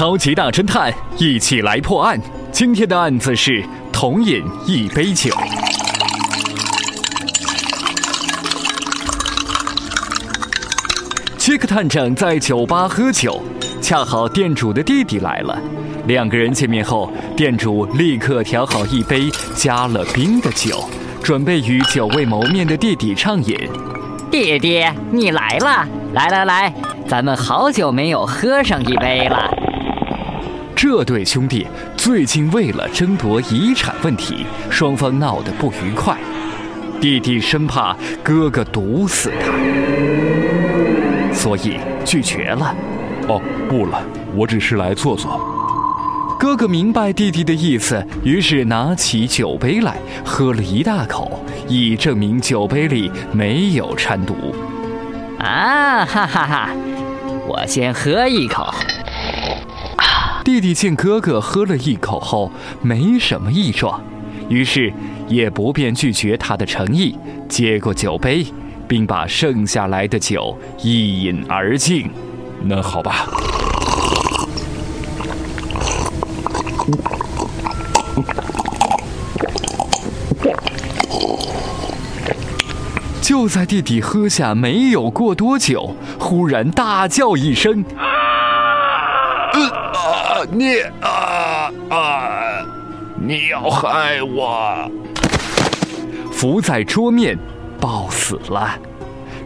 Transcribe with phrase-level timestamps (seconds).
[0.00, 2.18] 超级大侦探，一起来破案。
[2.50, 5.30] 今天的案子是同饮一杯酒。
[11.36, 13.42] 杰克探长在酒吧喝酒，
[13.82, 15.60] 恰好店主的弟弟来了。
[16.06, 20.82] 两个人见面后，店主立刻调好一杯加了冰的酒，
[21.22, 23.54] 准备与久未谋面的弟弟畅饮。
[24.30, 24.82] 弟弟，
[25.12, 25.86] 你来了！
[26.14, 26.74] 来来来，
[27.06, 29.59] 咱们好久没有喝上一杯了。
[30.74, 31.66] 这对兄弟
[31.96, 36.16] 最近为了争夺遗产问题，双方闹得不愉快。
[37.00, 39.52] 弟弟生怕哥哥毒死他，
[41.34, 42.74] 所以拒绝了。
[43.28, 44.02] 哦，不了，
[44.34, 45.40] 我只是来坐坐。
[46.38, 54.34] 哥哥明白弟弟的意思，于是拿起酒杯来喝了一大口，以证明酒杯里没有掺毒。
[55.38, 56.70] 啊哈哈哈！
[57.46, 58.74] 我先喝一口。
[60.50, 62.50] 弟弟见哥哥喝了一口后
[62.82, 64.02] 没什么异状，
[64.48, 64.92] 于是
[65.28, 67.16] 也不便拒绝他的诚意，
[67.48, 68.44] 接过酒杯，
[68.88, 72.10] 并把剩下来的酒一饮而尽。
[72.64, 73.28] 那好吧。
[83.22, 87.84] 就在弟弟喝下没有过多久，忽然大叫一声
[90.50, 92.66] ：“你啊啊！
[93.18, 94.90] 你要害我！”
[96.32, 97.38] 伏在桌面，
[97.78, 98.70] 暴死了，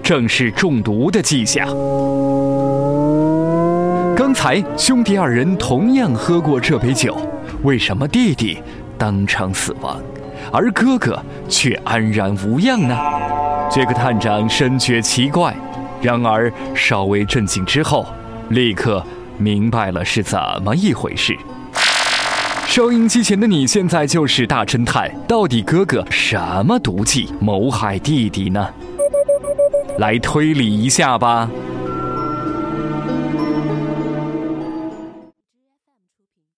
[0.02, 1.66] 正是中毒的迹象。
[4.16, 7.16] 刚才兄弟二人同样喝过这杯酒，
[7.62, 8.62] 为什么弟弟
[8.96, 10.00] 当场死亡，
[10.52, 12.96] 而哥哥却安然无恙呢？
[13.68, 15.52] 杰克探长深觉奇怪，
[16.00, 18.06] 然而稍微镇静之后，
[18.50, 19.04] 立刻
[19.38, 21.36] 明白了是怎么一回事。
[22.66, 28.68] 收音机前的你现在就是大侦探，到底哥哥什么毒计谋害弟弟呢？
[29.98, 31.48] 来推理一下吧。